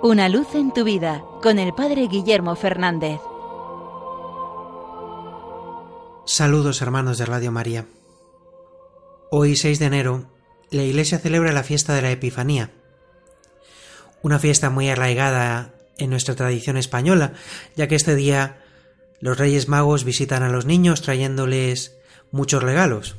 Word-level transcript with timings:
Una 0.00 0.28
luz 0.28 0.54
en 0.54 0.72
tu 0.72 0.84
vida 0.84 1.24
con 1.42 1.58
el 1.58 1.74
Padre 1.74 2.06
Guillermo 2.06 2.54
Fernández. 2.54 3.20
Saludos 6.24 6.80
hermanos 6.82 7.18
de 7.18 7.26
Radio 7.26 7.50
María. 7.50 7.84
Hoy 9.32 9.56
6 9.56 9.80
de 9.80 9.86
enero, 9.86 10.30
la 10.70 10.84
Iglesia 10.84 11.18
celebra 11.18 11.50
la 11.50 11.64
fiesta 11.64 11.94
de 11.94 12.02
la 12.02 12.12
Epifanía, 12.12 12.70
una 14.22 14.38
fiesta 14.38 14.70
muy 14.70 14.88
arraigada 14.88 15.74
en 15.96 16.10
nuestra 16.10 16.36
tradición 16.36 16.76
española, 16.76 17.32
ya 17.74 17.88
que 17.88 17.96
este 17.96 18.14
día 18.14 18.62
los 19.18 19.36
Reyes 19.36 19.66
Magos 19.66 20.04
visitan 20.04 20.44
a 20.44 20.48
los 20.48 20.64
niños 20.64 21.02
trayéndoles 21.02 21.96
muchos 22.30 22.62
regalos. 22.62 23.16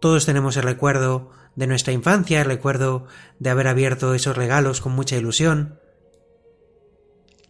Todos 0.00 0.24
tenemos 0.24 0.56
el 0.56 0.62
recuerdo 0.62 1.32
de 1.58 1.66
nuestra 1.66 1.92
infancia, 1.92 2.44
recuerdo 2.44 3.06
de 3.40 3.50
haber 3.50 3.66
abierto 3.66 4.14
esos 4.14 4.36
regalos 4.36 4.80
con 4.80 4.92
mucha 4.92 5.16
ilusión, 5.16 5.80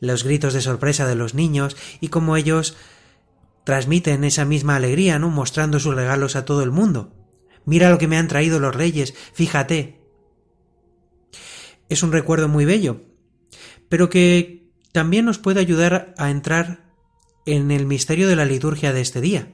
los 0.01 0.25
gritos 0.25 0.55
de 0.55 0.63
sorpresa 0.63 1.07
de 1.07 1.15
los 1.15 1.35
niños 1.35 1.77
y 2.01 2.09
cómo 2.09 2.39
ellos 2.39 2.75
transmiten 3.65 4.25
esa 4.25 4.47
misma 4.47 4.77
alegría, 4.77 5.19
¿no? 5.19 5.29
mostrando 5.29 5.79
sus 5.79 5.95
regalos 5.95 6.37
a 6.37 6.47
todo 6.47 6.63
el 6.63 6.71
mundo. 6.71 7.13
Mira 7.67 7.91
lo 7.91 7.99
que 7.99 8.09
me 8.09 8.17
han 8.17 8.29
traído 8.29 8.59
los 8.61 8.75
reyes, 8.75 9.13
fíjate. 9.35 10.01
Es 11.91 12.03
un 12.03 12.11
recuerdo 12.11 12.49
muy 12.49 12.65
bello, 12.65 13.03
pero 13.91 14.09
que 14.09 14.73
también 14.93 15.27
nos 15.27 15.37
puede 15.37 15.61
ayudar 15.61 16.15
a 16.17 16.31
entrar 16.31 16.95
en 17.45 17.71
el 17.71 17.85
misterio 17.85 18.27
de 18.27 18.37
la 18.37 18.47
liturgia 18.47 18.95
de 18.95 19.03
este 19.03 19.21
día. 19.21 19.53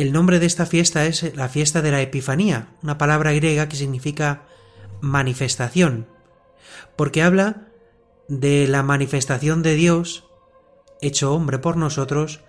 El 0.00 0.12
nombre 0.12 0.38
de 0.38 0.46
esta 0.46 0.64
fiesta 0.64 1.04
es 1.04 1.36
la 1.36 1.50
fiesta 1.50 1.82
de 1.82 1.90
la 1.90 2.00
Epifanía, 2.00 2.68
una 2.82 2.96
palabra 2.96 3.32
griega 3.32 3.68
que 3.68 3.76
significa 3.76 4.44
manifestación, 5.02 6.06
porque 6.96 7.22
habla 7.22 7.66
de 8.26 8.66
la 8.66 8.82
manifestación 8.82 9.62
de 9.62 9.74
Dios, 9.74 10.24
hecho 11.02 11.34
hombre 11.34 11.58
por 11.58 11.76
nosotros, 11.76 12.40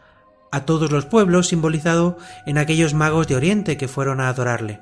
a 0.50 0.66
todos 0.66 0.94
los 0.94 1.06
pueblos, 1.06 1.50
simbolizado 1.50 2.18
en 2.46 2.58
aquellos 2.58 2.94
magos 2.94 3.28
de 3.28 3.36
Oriente 3.36 3.76
que 3.76 3.90
fueron 3.90 4.22
a 4.22 4.30
adorarle. 4.30 4.80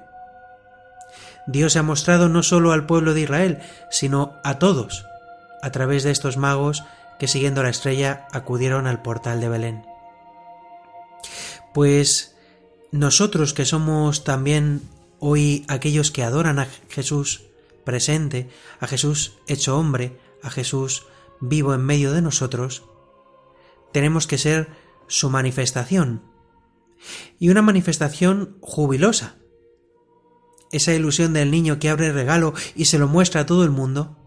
Dios 1.48 1.74
se 1.74 1.80
ha 1.80 1.84
mostrado 1.84 2.30
no 2.30 2.44
solo 2.44 2.72
al 2.72 2.86
pueblo 2.86 3.16
de 3.16 3.22
Israel, 3.22 3.60
sino 3.90 4.36
a 4.44 4.60
todos, 4.60 5.08
a 5.64 5.72
través 5.72 6.04
de 6.04 6.12
estos 6.12 6.38
magos 6.38 6.84
que 7.18 7.28
siguiendo 7.28 7.64
la 7.64 7.70
estrella 7.70 8.28
acudieron 8.32 8.86
al 8.86 9.02
portal 9.02 9.42
de 9.42 9.50
Belén. 9.50 9.86
Pues 11.74 12.29
nosotros 12.92 13.54
que 13.54 13.66
somos 13.66 14.24
también 14.24 14.82
hoy 15.20 15.66
aquellos 15.68 16.12
que 16.12 16.24
adoran 16.24 16.60
a 16.60 16.68
Jesús 16.90 17.44
presente, 17.84 18.50
a 18.80 18.88
Jesús 18.88 19.34
hecho 19.48 19.78
hombre, 19.78 20.20
a 20.42 20.50
Jesús 20.50 21.06
vivo 21.40 21.74
en 21.74 21.82
medio 21.82 22.12
de 22.12 22.22
nosotros, 22.22 22.84
tenemos 23.92 24.28
que 24.28 24.38
ser 24.38 24.70
su 25.08 25.30
manifestación. 25.30 26.24
Y 27.40 27.50
una 27.50 27.62
manifestación 27.62 28.58
jubilosa. 28.62 29.38
Esa 30.72 30.94
ilusión 30.94 31.34
del 31.34 31.50
niño 31.50 31.80
que 31.80 31.90
abre 31.90 32.08
el 32.08 32.14
regalo 32.14 32.54
y 32.76 32.86
se 32.86 33.00
lo 33.00 33.08
muestra 33.08 33.42
a 33.42 33.46
todo 33.46 33.64
el 33.64 33.72
mundo, 33.72 34.18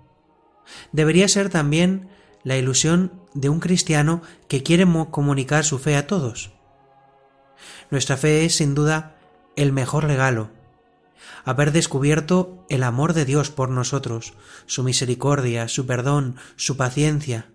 debería 0.90 1.28
ser 1.28 1.50
también 1.50 2.08
la 2.42 2.56
ilusión 2.56 3.22
de 3.34 3.48
un 3.48 3.60
cristiano 3.60 4.22
que 4.48 4.62
quiere 4.62 4.86
comunicar 5.10 5.64
su 5.64 5.78
fe 5.78 5.96
a 5.96 6.06
todos. 6.06 6.52
Nuestra 7.92 8.16
fe 8.16 8.46
es 8.46 8.56
sin 8.56 8.74
duda 8.74 9.18
el 9.54 9.70
mejor 9.70 10.04
regalo. 10.04 10.50
Haber 11.44 11.72
descubierto 11.72 12.64
el 12.70 12.84
amor 12.84 13.12
de 13.12 13.26
Dios 13.26 13.50
por 13.50 13.68
nosotros, 13.68 14.32
su 14.64 14.82
misericordia, 14.82 15.68
su 15.68 15.84
perdón, 15.84 16.36
su 16.56 16.78
paciencia. 16.78 17.52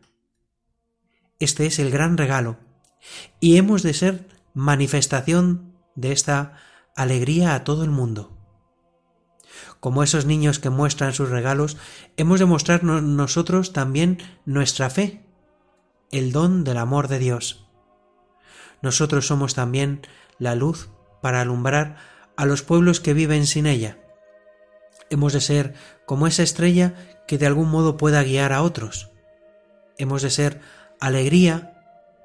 Este 1.39 1.65
es 1.65 1.79
el 1.79 1.89
gran 1.89 2.17
regalo, 2.17 2.57
y 3.39 3.57
hemos 3.57 3.81
de 3.81 3.95
ser 3.95 4.27
manifestación 4.53 5.73
de 5.95 6.11
esta 6.11 6.53
alegría 6.95 7.55
a 7.55 7.63
todo 7.63 7.83
el 7.83 7.89
mundo. 7.89 8.37
Como 9.79 10.03
esos 10.03 10.27
niños 10.27 10.59
que 10.59 10.69
muestran 10.69 11.15
sus 11.15 11.29
regalos, 11.29 11.77
hemos 12.15 12.39
de 12.39 12.45
mostrar 12.45 12.83
nosotros 12.83 13.73
también 13.73 14.19
nuestra 14.45 14.91
fe, 14.91 15.25
el 16.11 16.31
don 16.31 16.63
del 16.63 16.77
amor 16.77 17.07
de 17.07 17.17
Dios. 17.17 17.67
Nosotros 18.83 19.25
somos 19.25 19.55
también 19.55 20.03
la 20.39 20.55
luz 20.55 20.89
para 21.21 21.41
alumbrar 21.41 21.97
a 22.35 22.45
los 22.45 22.61
pueblos 22.61 22.99
que 22.99 23.13
viven 23.13 23.47
sin 23.47 23.65
ella. 23.65 23.97
Hemos 25.09 25.33
de 25.33 25.41
ser 25.41 25.73
como 26.05 26.27
esa 26.27 26.43
estrella 26.43 26.93
que 27.27 27.37
de 27.37 27.47
algún 27.47 27.69
modo 27.69 27.97
pueda 27.97 28.23
guiar 28.23 28.53
a 28.53 28.61
otros. 28.61 29.11
Hemos 29.97 30.21
de 30.21 30.29
ser 30.29 30.61
alegría 30.99 31.73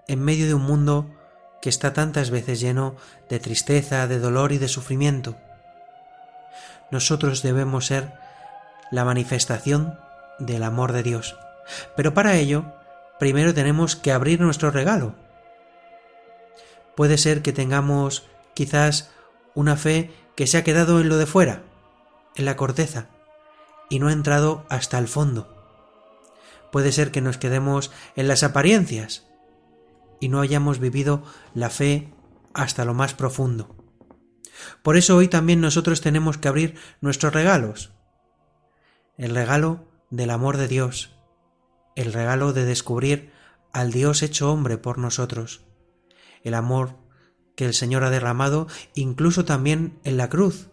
en 0.08 0.20
medio 0.20 0.46
de 0.46 0.54
un 0.54 0.62
mundo 0.62 1.10
que 1.60 1.68
está 1.68 1.92
tantas 1.92 2.30
veces 2.30 2.60
lleno 2.60 2.96
de 3.28 3.38
tristeza, 3.38 4.06
de 4.06 4.18
dolor 4.18 4.52
y 4.52 4.58
de 4.58 4.68
sufrimiento. 4.68 5.36
Nosotros 6.90 7.42
debemos 7.42 7.86
ser 7.86 8.12
la 8.90 9.04
manifestación 9.04 9.98
del 10.38 10.64
amor 10.64 10.92
de 10.92 11.02
Dios. 11.02 11.36
Pero 11.96 12.14
para 12.14 12.36
ello, 12.36 12.74
primero 13.18 13.54
tenemos 13.54 13.96
que 13.96 14.12
abrir 14.12 14.40
nuestro 14.40 14.70
regalo, 14.70 15.14
Puede 16.97 17.19
ser 17.19 17.42
que 17.42 17.53
tengamos 17.53 18.26
quizás 18.54 19.10
una 19.54 19.76
fe 19.76 20.12
que 20.36 20.47
se 20.47 20.58
ha 20.58 20.64
quedado 20.64 21.00
en 21.00 21.08
lo 21.08 21.16
de 21.16 21.26
fuera, 21.26 21.62
en 22.36 22.44
la 22.44 22.56
corteza, 22.56 23.08
y 23.88 23.98
no 23.98 24.08
ha 24.08 24.12
entrado 24.12 24.64
hasta 24.69 24.98
el 24.98 25.08
fondo. 25.08 25.48
Puede 26.70 26.92
ser 26.92 27.10
que 27.10 27.20
nos 27.20 27.38
quedemos 27.38 27.91
en 28.16 28.28
las 28.28 28.42
apariencias 28.42 29.26
y 30.20 30.28
no 30.28 30.41
hayamos 30.41 30.78
vivido 30.78 31.22
la 31.54 31.69
fe 31.69 32.12
hasta 32.54 32.84
lo 32.84 32.94
más 32.94 33.14
profundo. 33.14 33.76
Por 34.82 34.97
eso 34.97 35.16
hoy 35.16 35.28
también 35.28 35.60
nosotros 35.60 36.00
tenemos 36.00 36.38
que 36.38 36.48
abrir 36.48 36.76
nuestros 37.00 37.34
regalos. 37.34 37.92
El 39.16 39.34
regalo 39.34 39.88
del 40.10 40.31
amor 40.31 40.56
de 40.56 40.69
Dios, 40.69 41.14
el 41.97 42.12
regalo 42.12 42.52
de 42.52 42.64
descubrir 42.64 43.32
al 43.72 43.92
Dios 43.92 44.22
hecho 44.22 44.50
hombre 44.50 44.78
por 44.78 44.98
nosotros 44.98 45.64
el 46.44 46.54
amor 46.54 46.97
que 47.54 47.64
el 47.64 47.75
Señor 47.75 48.04
ha 48.04 48.10
derramado 48.10 48.66
incluso 48.94 49.44
también 49.44 49.98
en 50.04 50.16
la 50.16 50.28
cruz, 50.28 50.70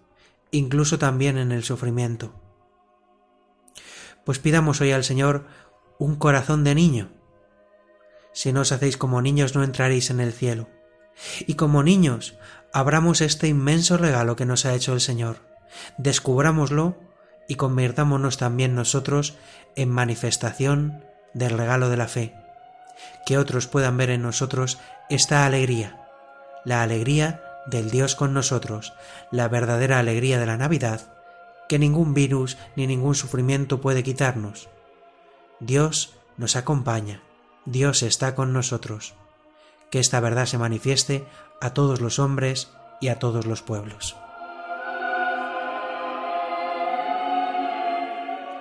incluso 0.52 1.00
también 1.00 1.38
en 1.38 1.52
el 1.52 1.64
sufrimiento. 1.64 2.34
Pues 4.26 4.40
pidamos 4.40 4.82
hoy 4.82 4.92
al 4.92 5.04
Señor 5.04 5.46
un 5.98 6.16
corazón 6.16 6.64
de 6.64 6.76
niño. 6.76 7.12
Si 8.32 8.54
no 8.54 8.62
os 8.62 8.72
hacéis 8.72 8.98
como 8.98 9.22
niños 9.22 9.56
no 9.56 9.64
entraréis 9.64 10.10
en 10.10 10.20
el 10.20 10.34
cielo. 10.34 10.70
Y 11.46 11.56
como 11.56 11.84
niños 11.84 12.38
abramos 12.72 13.22
este 13.22 13.48
inmenso 13.48 13.98
regalo 13.98 14.36
que 14.36 14.46
nos 14.46 14.66
ha 14.66 14.74
hecho 14.74 14.94
el 14.94 15.02
Señor, 15.02 15.38
descubrámoslo 15.98 16.98
y 17.48 17.56
convirtámonos 17.56 18.38
también 18.38 18.76
nosotros 18.76 19.36
en 19.76 19.90
manifestación 19.90 21.04
del 21.34 21.58
regalo 21.58 21.90
de 21.90 21.98
la 21.98 22.08
fe 22.08 22.39
que 23.26 23.38
otros 23.38 23.68
puedan 23.68 23.98
ver 23.98 24.10
en 24.10 24.22
nosotros 24.22 24.80
esta 25.10 25.46
alegría, 25.46 26.08
la 26.66 26.82
alegría 26.82 27.44
del 27.68 27.90
Dios 27.92 28.16
con 28.16 28.34
nosotros, 28.34 28.94
la 29.32 29.48
verdadera 29.48 30.00
alegría 30.00 30.40
de 30.40 30.46
la 30.46 30.58
Navidad, 30.58 31.14
que 31.68 31.80
ningún 31.80 32.14
virus 32.14 32.58
ni 32.76 32.88
ningún 32.88 33.16
sufrimiento 33.16 33.80
puede 33.80 34.04
quitarnos. 34.04 34.70
Dios 35.60 36.16
nos 36.38 36.56
acompaña, 36.56 37.22
Dios 37.66 38.02
está 38.02 38.34
con 38.34 38.54
nosotros. 38.54 39.14
Que 39.92 40.00
esta 40.00 40.20
verdad 40.20 40.46
se 40.46 40.58
manifieste 40.58 41.26
a 41.62 41.74
todos 41.74 42.02
los 42.02 42.20
hombres 42.20 42.72
y 43.02 43.10
a 43.10 43.20
todos 43.20 43.46
los 43.46 43.62
pueblos. 43.62 44.16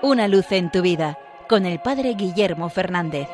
Una 0.03 0.29
luz 0.29 0.53
en 0.53 0.71
tu 0.71 0.83
vida 0.83 1.19
con 1.49 1.67
el 1.67 1.81
Padre 1.81 2.15
Guillermo 2.15 2.69
Fernández. 2.69 3.29